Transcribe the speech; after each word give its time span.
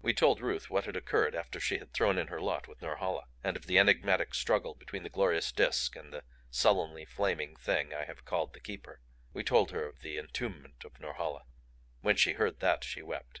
We 0.00 0.14
told 0.14 0.40
Ruth 0.40 0.70
what 0.70 0.84
had 0.84 0.94
occurred 0.94 1.34
after 1.34 1.58
she 1.58 1.78
had 1.78 1.92
thrown 1.92 2.16
in 2.16 2.28
her 2.28 2.40
lot 2.40 2.68
with 2.68 2.80
Norhala; 2.80 3.24
and 3.42 3.56
of 3.56 3.66
the 3.66 3.76
enigmatic 3.76 4.36
struggle 4.36 4.76
between 4.76 5.02
the 5.02 5.08
glorious 5.10 5.50
Disk 5.50 5.96
and 5.96 6.12
the 6.12 6.22
sullenly 6.48 7.04
flaming 7.04 7.56
Thing 7.56 7.92
I 7.92 8.04
have 8.04 8.24
called 8.24 8.52
the 8.52 8.60
Keeper. 8.60 9.00
We 9.32 9.42
told 9.42 9.72
her 9.72 9.88
of 9.88 10.02
the 10.02 10.16
entombment 10.16 10.84
of 10.84 11.00
Norhala. 11.00 11.42
When 12.02 12.14
she 12.14 12.34
heard 12.34 12.60
that 12.60 12.84
she 12.84 13.02
wept. 13.02 13.40